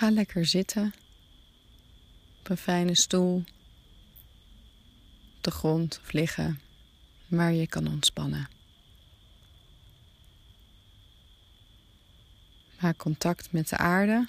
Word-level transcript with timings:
Ga 0.00 0.10
lekker 0.10 0.46
zitten 0.46 0.94
op 2.38 2.50
een 2.50 2.56
fijne 2.56 2.94
stoel, 2.94 3.36
op 5.36 5.42
de 5.42 5.50
grond 5.50 6.00
of 6.02 6.12
liggen, 6.12 6.60
waar 7.28 7.52
je 7.52 7.66
kan 7.66 7.86
ontspannen. 7.86 8.48
Maak 12.80 12.96
contact 12.96 13.52
met 13.52 13.68
de 13.68 13.76
aarde. 13.76 14.28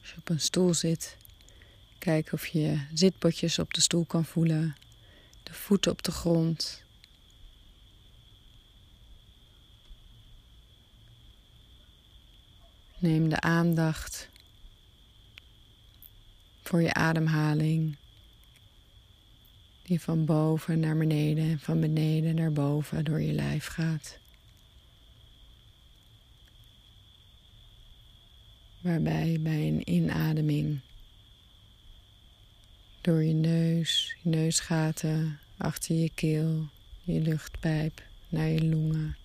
Als 0.00 0.10
je 0.10 0.16
op 0.16 0.28
een 0.28 0.40
stoel 0.40 0.74
zit, 0.74 1.16
kijk 1.98 2.32
of 2.32 2.46
je 2.46 2.86
zitbotjes 2.94 3.58
op 3.58 3.74
de 3.74 3.80
stoel 3.80 4.04
kan 4.04 4.24
voelen, 4.24 4.76
de 5.42 5.52
voeten 5.52 5.92
op 5.92 6.02
de 6.02 6.12
grond. 6.12 6.82
Neem 12.98 13.28
de 13.28 13.40
aandacht 13.40 14.29
voor 16.70 16.82
je 16.82 16.94
ademhaling, 16.94 17.96
die 19.82 20.00
van 20.00 20.24
boven 20.24 20.80
naar 20.80 20.96
beneden 20.96 21.44
en 21.44 21.58
van 21.58 21.80
beneden 21.80 22.34
naar 22.34 22.52
boven 22.52 23.04
door 23.04 23.20
je 23.20 23.32
lijf 23.32 23.66
gaat. 23.66 24.18
Waarbij 28.80 29.38
bij 29.40 29.68
een 29.68 29.90
inademing 29.90 30.80
door 33.00 33.22
je 33.22 33.34
neus, 33.34 34.16
je 34.22 34.28
neusgaten, 34.28 35.38
achter 35.56 35.94
je 35.94 36.10
keel, 36.14 36.68
je 37.02 37.20
luchtpijp 37.20 38.02
naar 38.28 38.48
je 38.48 38.64
longen. 38.64 39.16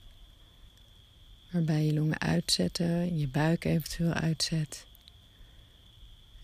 Waarbij 1.52 1.86
je 1.86 1.94
longen 1.94 2.20
uitzetten, 2.20 3.18
je 3.18 3.28
buik 3.28 3.66
eventueel 3.66 4.14
uitzet. 4.14 4.86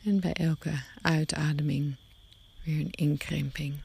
En 0.03 0.19
bij 0.19 0.33
elke 0.33 0.83
uitademing 1.01 1.95
weer 2.63 2.79
een 2.79 2.91
inkrimping. 2.91 3.75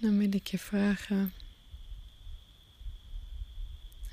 Dan 0.00 0.18
wil 0.18 0.34
ik 0.34 0.46
je 0.46 0.58
vragen 0.58 1.32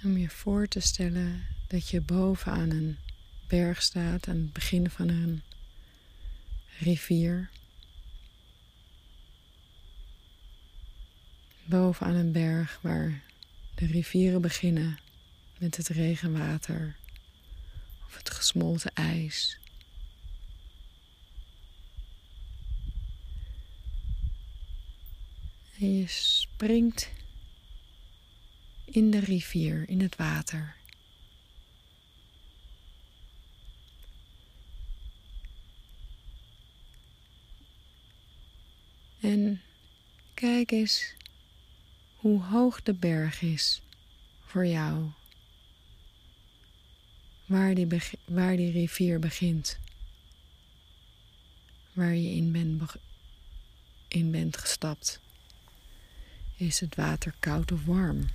om 0.03 0.14
je 0.25 0.31
voor 0.31 0.67
te 0.67 0.79
stellen 0.79 1.45
dat 1.67 1.89
je 1.89 2.01
bovenaan 2.01 2.69
een 2.69 2.97
berg 3.47 3.81
staat 3.81 4.27
aan 4.27 4.35
het 4.35 4.53
begin 4.53 4.89
van 4.89 5.07
een 5.07 5.41
rivier. 6.79 7.49
Bovenaan 11.63 12.15
een 12.15 12.31
berg 12.31 12.79
waar 12.81 13.21
de 13.75 13.85
rivieren 13.85 14.41
beginnen 14.41 14.99
met 15.57 15.77
het 15.77 15.87
regenwater 15.87 16.95
of 18.05 18.17
het 18.17 18.29
gesmolten 18.29 18.93
ijs. 18.93 19.59
En 25.79 25.97
je 25.97 26.07
springt 26.07 27.09
in 28.95 29.11
de 29.11 29.19
rivier, 29.19 29.89
in 29.89 30.01
het 30.01 30.15
water. 30.15 30.75
En 39.19 39.61
kijk 40.33 40.71
eens 40.71 41.13
hoe 42.15 42.43
hoog 42.43 42.83
de 42.83 42.93
berg 42.93 43.41
is 43.41 43.81
voor 44.45 44.65
jou. 44.65 45.11
Waar 47.45 47.75
die, 47.75 47.87
waar 48.25 48.55
die 48.55 48.71
rivier 48.71 49.19
begint. 49.19 49.79
Waar 51.93 52.15
je 52.15 52.29
in, 52.29 52.79
in 54.07 54.31
bent 54.31 54.57
gestapt. 54.57 55.19
Is 56.55 56.79
het 56.79 56.95
water 56.95 57.33
koud 57.39 57.71
of 57.71 57.85
warm? 57.85 58.27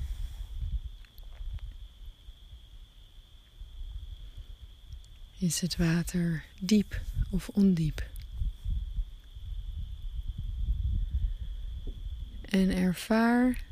Is 5.40 5.60
het 5.60 5.76
water 5.76 6.44
diep 6.58 7.00
of 7.30 7.48
ondiep? 7.48 8.10
En 12.42 12.76
ervaar 12.76 13.64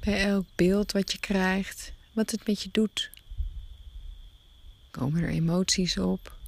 bij 0.00 0.24
elk 0.24 0.46
beeld 0.54 0.92
wat 0.92 1.12
je 1.12 1.18
krijgt, 1.18 1.92
wat 2.12 2.30
het 2.30 2.46
met 2.46 2.62
je 2.62 2.68
doet. 2.72 3.10
Komen 4.90 5.22
er 5.22 5.28
emoties 5.28 5.98
op? 5.98 6.38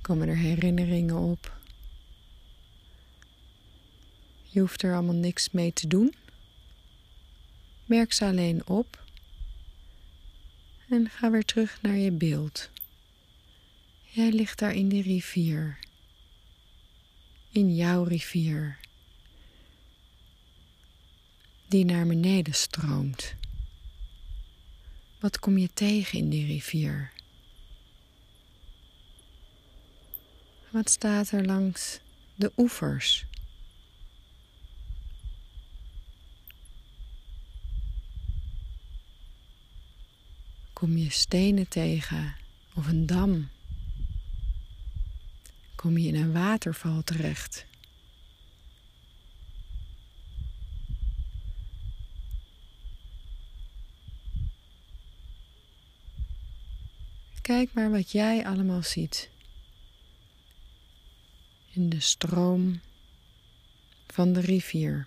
Komen 0.00 0.28
er 0.28 0.36
herinneringen 0.36 1.16
op? 1.16 1.58
Je 4.42 4.60
hoeft 4.60 4.82
er 4.82 4.94
allemaal 4.94 5.14
niks 5.14 5.50
mee 5.50 5.72
te 5.72 5.86
doen. 5.86 6.14
Merk 7.84 8.12
ze 8.12 8.24
alleen 8.24 8.66
op 8.66 9.04
en 10.88 11.10
ga 11.10 11.30
weer 11.30 11.44
terug 11.44 11.82
naar 11.82 11.96
je 11.96 12.10
beeld. 12.10 12.70
Jij 14.02 14.30
ligt 14.30 14.58
daar 14.58 14.74
in 14.74 14.88
die 14.88 15.02
rivier, 15.02 15.78
in 17.50 17.74
jouw 17.74 18.02
rivier, 18.02 18.78
die 21.68 21.84
naar 21.84 22.06
beneden 22.06 22.54
stroomt. 22.54 23.34
Wat 25.20 25.38
kom 25.38 25.58
je 25.58 25.68
tegen 25.74 26.18
in 26.18 26.28
die 26.28 26.46
rivier? 26.46 27.12
Wat 30.70 30.90
staat 30.90 31.30
er 31.30 31.44
langs 31.44 32.00
de 32.34 32.52
oevers? 32.56 33.24
Kom 40.84 40.96
je 40.96 41.10
stenen 41.10 41.68
tegen 41.68 42.36
of 42.74 42.86
een 42.86 43.06
dam? 43.06 43.48
Kom 45.74 45.98
je 45.98 46.08
in 46.08 46.14
een 46.14 46.32
waterval 46.32 47.02
terecht? 47.02 47.66
Kijk 57.40 57.74
maar 57.74 57.90
wat 57.90 58.10
jij 58.10 58.46
allemaal 58.46 58.82
ziet 58.82 59.30
in 61.72 61.88
de 61.88 62.00
stroom 62.00 62.80
van 64.06 64.32
de 64.32 64.40
rivier. 64.40 65.06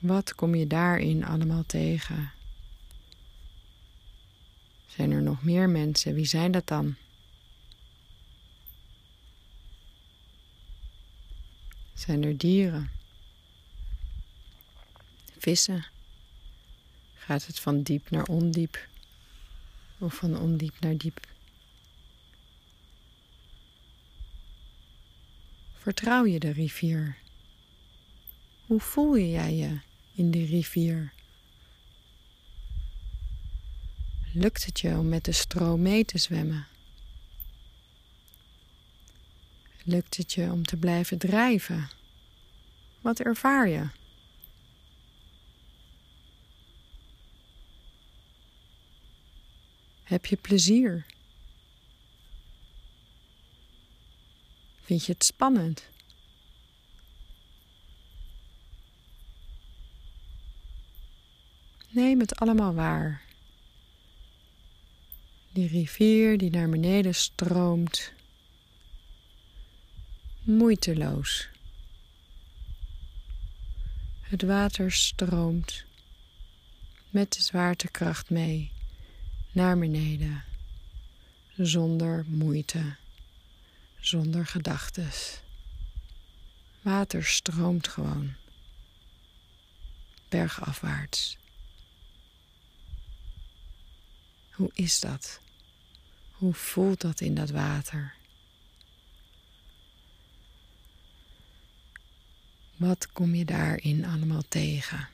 Wat 0.00 0.34
kom 0.34 0.54
je 0.54 0.66
daarin 0.66 1.24
allemaal 1.24 1.64
tegen? 1.66 2.32
Zijn 4.86 5.10
er 5.10 5.22
nog 5.22 5.42
meer 5.42 5.68
mensen? 5.68 6.14
Wie 6.14 6.24
zijn 6.24 6.52
dat 6.52 6.66
dan? 6.66 6.94
Zijn 11.94 12.24
er 12.24 12.36
dieren? 12.36 12.90
Vissen? 15.38 15.86
Gaat 17.14 17.46
het 17.46 17.60
van 17.60 17.82
diep 17.82 18.10
naar 18.10 18.24
ondiep? 18.24 18.88
Of 19.98 20.14
van 20.14 20.38
ondiep 20.38 20.80
naar 20.80 20.96
diep? 20.96 21.26
Vertrouw 25.74 26.26
je 26.26 26.38
de 26.38 26.50
rivier? 26.50 27.16
Hoe 28.66 28.80
voel 28.80 29.14
je 29.14 29.30
jij 29.30 29.54
je? 29.54 29.88
In 30.14 30.30
de 30.30 30.44
rivier. 30.44 31.12
Lukt 34.32 34.66
het 34.66 34.80
je 34.80 34.98
om 34.98 35.08
met 35.08 35.24
de 35.24 35.32
stroom 35.32 35.82
mee 35.82 36.04
te 36.04 36.18
zwemmen? 36.18 36.66
Lukt 39.84 40.16
het 40.16 40.32
je 40.32 40.52
om 40.52 40.64
te 40.64 40.76
blijven 40.76 41.18
drijven? 41.18 41.90
Wat 43.00 43.20
ervaar 43.20 43.68
je? 43.68 43.88
Heb 50.02 50.26
je 50.26 50.36
plezier? 50.36 51.06
Vind 54.80 55.04
je 55.04 55.12
het 55.12 55.24
spannend? 55.24 55.88
Neem 62.00 62.20
het 62.20 62.36
allemaal 62.36 62.74
waar. 62.74 63.22
Die 65.52 65.68
rivier 65.68 66.38
die 66.38 66.50
naar 66.50 66.68
beneden 66.68 67.14
stroomt. 67.14 68.12
Moeiteloos. 70.42 71.48
Het 74.20 74.42
water 74.42 74.92
stroomt 74.92 75.84
met 77.10 77.32
de 77.32 77.42
zwaartekracht 77.42 78.30
mee 78.30 78.72
naar 79.52 79.78
beneden, 79.78 80.44
zonder 81.56 82.24
moeite, 82.28 82.96
zonder 83.98 84.46
gedachtes. 84.46 85.40
Water 86.82 87.24
stroomt 87.24 87.88
gewoon, 87.88 88.34
bergafwaarts. 90.28 91.38
Hoe 94.60 94.70
is 94.74 95.00
dat? 95.00 95.40
Hoe 96.30 96.54
voelt 96.54 97.00
dat 97.00 97.20
in 97.20 97.34
dat 97.34 97.50
water? 97.50 98.14
Wat 102.76 103.12
kom 103.12 103.34
je 103.34 103.44
daarin 103.44 104.04
allemaal 104.04 104.42
tegen? 104.48 105.08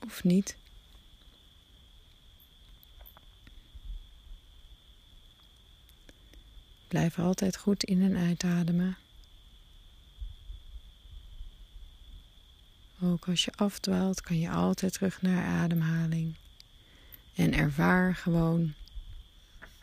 Of 0.00 0.24
niet? 0.24 0.56
Blijf 6.88 7.18
altijd 7.18 7.56
goed 7.56 7.84
in 7.84 8.02
en 8.02 8.16
uitademen. 8.16 8.96
Ook 13.00 13.28
als 13.28 13.44
je 13.44 13.52
afdwaalt, 13.52 14.20
kan 14.20 14.38
je 14.38 14.50
altijd 14.50 14.92
terug 14.92 15.22
naar 15.22 15.44
ademhaling. 15.44 16.36
En 17.34 17.52
ervaar 17.52 18.14
gewoon 18.14 18.74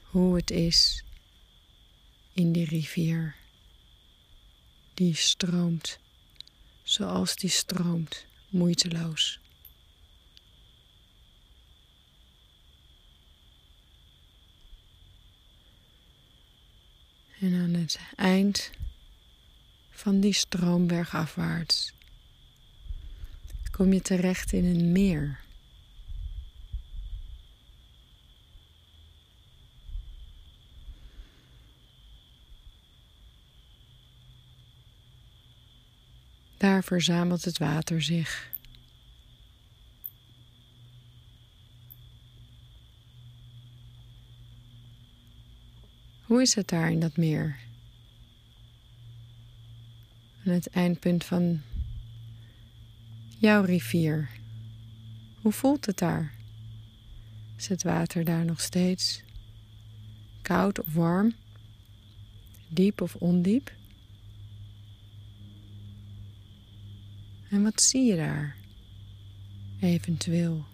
hoe 0.04 0.36
het 0.36 0.52
is 0.52 1.04
in 2.34 2.52
die 2.52 2.66
rivier. 2.66 3.36
Die 4.94 5.16
stroomt 5.16 6.00
zoals 6.84 7.36
die 7.36 7.50
stroomt, 7.50 8.26
moeiteloos. 8.50 9.40
En 17.40 17.54
aan 17.54 17.74
het 17.74 18.00
eind 18.16 18.72
van 19.90 20.20
die 20.20 20.34
stroomberg 20.34 21.16
afwaarts 21.16 21.94
kom 23.72 23.94
je 23.94 24.02
terecht 24.02 24.54
in 24.54 24.66
een 24.66 24.92
meer. 24.92 25.40
Daar 36.62 36.84
verzamelt 36.84 37.46
het 37.46 37.58
water 37.58 38.02
zich. 38.02 38.52
Hoe 46.22 46.42
is 46.42 46.56
het 46.56 46.68
daar 46.68 46.92
in 46.92 47.00
dat 47.00 47.18
meer? 47.18 47.60
Aan 50.46 50.54
het 50.54 50.68
eindpunt 50.68 51.24
van 51.24 51.62
jouw 53.38 53.64
rivier. 53.64 54.30
Hoe 55.42 55.52
voelt 55.52 55.86
het 55.86 55.98
daar? 55.98 56.34
Is 57.58 57.68
het 57.68 57.84
water 57.84 58.24
daar 58.24 58.46
nog 58.46 58.62
steeds 58.62 59.24
koud 60.42 60.80
of 60.80 60.94
warm? 60.94 61.34
Diep 62.68 63.02
of 63.02 63.16
ondiep? 63.16 63.80
En 67.52 67.64
wat 67.64 67.82
zie 67.82 68.06
je 68.06 68.16
daar? 68.16 68.56
Eventueel. 69.80 70.66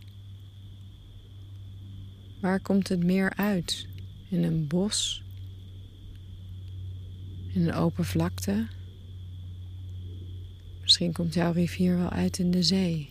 Waar 2.39 2.59
komt 2.59 2.87
het 2.87 3.03
meer 3.03 3.33
uit? 3.35 3.87
In 4.29 4.43
een 4.43 4.67
bos? 4.67 5.23
In 7.53 7.67
een 7.67 7.73
open 7.73 8.05
vlakte? 8.05 8.67
Misschien 10.81 11.13
komt 11.13 11.33
jouw 11.33 11.51
rivier 11.51 11.97
wel 11.97 12.09
uit 12.09 12.39
in 12.39 12.51
de 12.51 12.63
zee. 12.63 13.09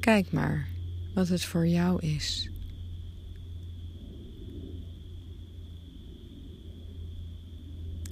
Kijk 0.00 0.32
maar 0.32 0.68
wat 1.14 1.28
het 1.28 1.44
voor 1.44 1.66
jou 1.66 2.00
is. 2.00 2.50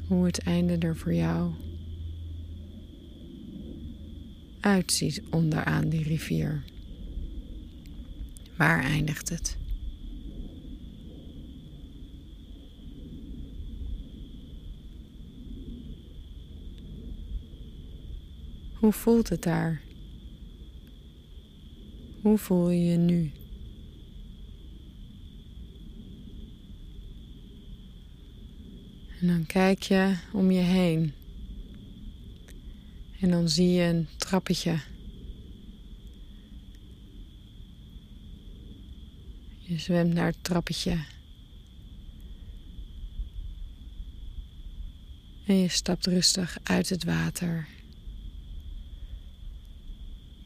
Hoe 0.06 0.26
het 0.26 0.38
einde 0.38 0.76
er 0.78 0.96
voor 0.96 1.14
jou 1.14 1.52
uitziet 4.60 5.22
onderaan 5.30 5.88
die 5.88 6.02
rivier. 6.02 6.64
Waar 8.56 8.84
eindigt 8.84 9.28
het? 9.28 9.56
Hoe 18.78 18.92
voelt 18.92 19.28
het 19.28 19.42
daar? 19.42 19.82
Hoe 22.22 22.38
voel 22.38 22.70
je 22.70 22.84
je 22.84 22.96
nu? 22.96 23.32
En 29.20 29.26
dan 29.26 29.46
kijk 29.46 29.82
je 29.82 30.16
om 30.32 30.50
je 30.50 30.60
heen. 30.60 31.17
En 33.20 33.30
dan 33.30 33.48
zie 33.48 33.68
je 33.68 33.82
een 33.82 34.08
trappetje. 34.16 34.78
Je 39.58 39.78
zwemt 39.78 40.14
naar 40.14 40.26
het 40.26 40.44
trappetje. 40.44 41.04
En 45.46 45.56
je 45.58 45.68
stapt 45.68 46.06
rustig 46.06 46.58
uit 46.62 46.88
het 46.88 47.04
water. 47.04 47.68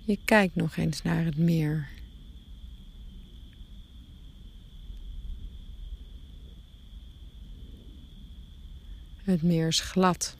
Je 0.04 0.18
kijkt 0.24 0.54
nog 0.54 0.76
eens 0.76 1.02
naar 1.02 1.24
het 1.24 1.36
meer. 1.36 1.88
Het 9.22 9.42
meer 9.42 9.66
is 9.66 9.80
glad. 9.80 10.36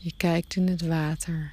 Je 0.00 0.12
kijkt 0.16 0.56
in 0.56 0.68
het 0.68 0.82
water. 0.82 1.52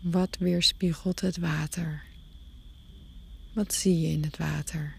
Wat 0.00 0.36
weerspiegelt 0.38 1.20
het 1.20 1.36
water? 1.36 2.02
Wat 3.52 3.74
zie 3.74 4.00
je 4.00 4.08
in 4.08 4.22
het 4.22 4.36
water 4.36 4.96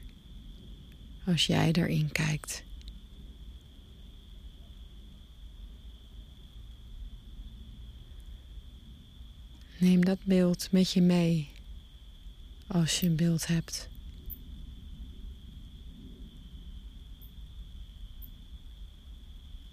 als 1.26 1.46
jij 1.46 1.72
erin 1.72 2.12
kijkt? 2.12 2.64
Neem 9.80 10.06
dat 10.06 10.24
beeld 10.24 10.72
met 10.72 10.92
je 10.92 11.02
mee 11.02 11.50
als 12.68 13.00
je 13.00 13.08
een 13.08 13.16
beeld 13.16 13.48
hebt. 13.48 13.90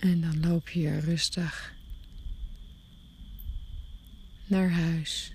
En 0.03 0.21
dan 0.21 0.41
loop 0.41 0.69
je 0.69 0.99
rustig 0.99 1.75
naar 4.47 4.71
huis. 4.71 5.33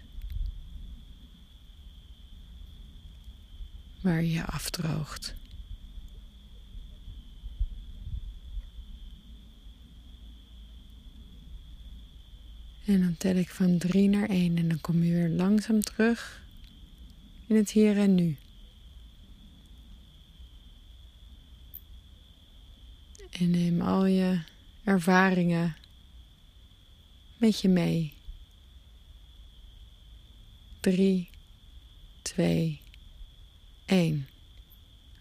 Waar 4.01 4.23
je 4.23 4.45
afdroogt. 4.45 5.35
En 12.85 13.01
dan 13.01 13.17
tel 13.17 13.35
ik 13.35 13.49
van 13.49 13.77
3 13.77 14.09
naar 14.09 14.29
1 14.29 14.57
en 14.57 14.67
dan 14.67 14.81
kom 14.81 15.03
je 15.03 15.13
weer 15.13 15.29
langzaam 15.29 15.81
terug 15.81 16.43
in 17.47 17.55
het 17.55 17.71
hier 17.71 17.97
en 17.97 18.15
nu. 18.15 18.37
En 23.31 23.49
neem 23.49 23.81
al 23.81 24.05
je 24.05 24.55
ervaringen 24.87 25.75
met 27.37 27.61
je 27.61 27.67
mee. 27.67 28.13
3, 30.79 31.29
2, 32.21 32.81
1. 33.85 34.27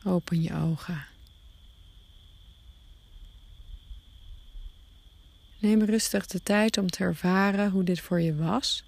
Open 0.05 0.43
je 0.43 0.55
ogen. 0.55 1.07
Neem 5.59 5.83
rustig 5.83 6.27
de 6.27 6.43
tijd 6.43 6.79
om 6.79 6.91
te 6.91 7.05
ervaren 7.05 7.71
hoe 7.71 7.85
dit 7.85 8.01
voor 8.01 8.21
je 8.21 8.35
was. 8.35 8.85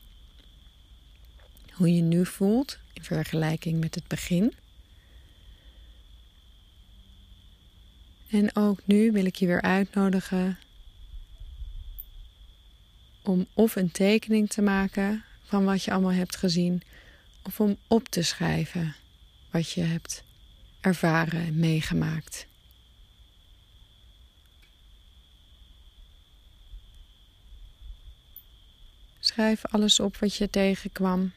Hoe 1.72 1.94
je 1.94 2.02
nu 2.02 2.26
voelt 2.26 2.78
in 2.92 3.02
vergelijking 3.02 3.80
met 3.80 3.94
het 3.94 4.06
begin. 4.08 4.54
En 8.30 8.56
ook 8.56 8.86
nu 8.86 9.12
wil 9.12 9.24
ik 9.24 9.36
je 9.36 9.46
weer 9.46 9.62
uitnodigen 9.62 10.58
om 13.28 13.46
of 13.54 13.76
een 13.76 13.90
tekening 13.90 14.48
te 14.48 14.62
maken 14.62 15.24
van 15.42 15.64
wat 15.64 15.82
je 15.82 15.90
allemaal 15.90 16.12
hebt 16.12 16.36
gezien, 16.36 16.82
of 17.42 17.60
om 17.60 17.76
op 17.86 18.08
te 18.08 18.22
schrijven 18.22 18.96
wat 19.50 19.70
je 19.70 19.80
hebt 19.80 20.22
ervaren 20.80 21.40
en 21.40 21.58
meegemaakt. 21.58 22.46
Schrijf 29.20 29.66
alles 29.66 30.00
op 30.00 30.16
wat 30.16 30.34
je 30.34 30.50
tegenkwam. 30.50 31.32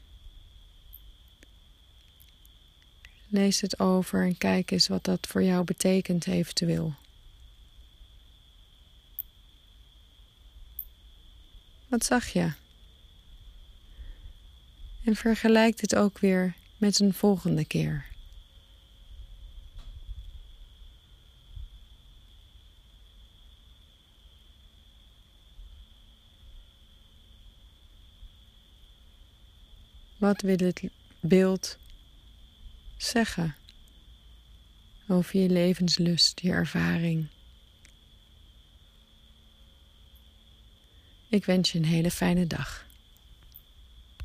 Lees 3.28 3.62
het 3.62 3.80
over 3.80 4.26
en 4.26 4.38
kijk 4.38 4.72
eens 4.72 4.88
wat 4.88 5.04
dat 5.04 5.28
voor 5.28 5.44
jou 5.44 5.64
betekent 5.64 6.28
eventueel. 6.28 6.96
Wat 11.92 12.06
zag 12.06 12.28
je? 12.28 12.54
En 15.04 15.16
vergelijk 15.16 15.80
dit 15.80 15.96
ook 15.96 16.20
weer 16.20 16.56
met 16.78 17.00
een 17.00 17.14
volgende 17.14 17.66
keer. 17.66 18.06
Wat 30.18 30.42
wil 30.42 30.58
het 30.58 30.84
beeld 31.20 31.78
zeggen 32.98 33.56
over 35.08 35.40
je 35.40 35.50
levenslust, 35.50 36.40
je 36.40 36.52
ervaring? 36.52 37.28
Ik 41.32 41.46
wens 41.46 41.72
je 41.72 41.78
een 41.78 41.86
hele 41.86 42.12
fijne 42.12 42.48
dag. 42.48 42.86